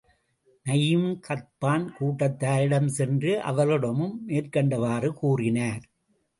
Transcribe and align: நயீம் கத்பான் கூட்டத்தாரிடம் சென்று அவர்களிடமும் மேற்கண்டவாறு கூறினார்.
நயீம் 0.65 1.11
கத்பான் 1.27 1.85
கூட்டத்தாரிடம் 1.99 2.89
சென்று 2.97 3.41
அவர்களிடமும் 3.41 4.15
மேற்கண்டவாறு 4.27 5.11
கூறினார். 5.13 5.83